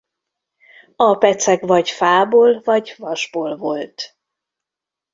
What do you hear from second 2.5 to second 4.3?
vagy vasból volt.